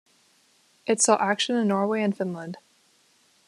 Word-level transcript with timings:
It 0.87 0.99
saw 0.99 1.15
action 1.21 1.55
in 1.55 1.67
Norway 1.67 2.01
and 2.01 2.17
Finland. 2.17 2.57